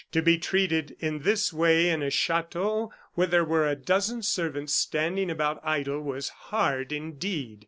To 0.13 0.21
be 0.23 0.39
treated 0.39 0.95
in 0.99 1.19
this 1.19 1.53
way 1.53 1.87
in 1.89 2.01
a 2.01 2.09
chateau 2.09 2.91
where 3.13 3.27
there 3.27 3.45
were 3.45 3.67
a 3.69 3.75
dozen 3.75 4.23
servants 4.23 4.73
standing 4.73 5.29
about 5.29 5.61
idle 5.63 6.01
was 6.01 6.29
hard 6.29 6.91
indeed. 6.91 7.59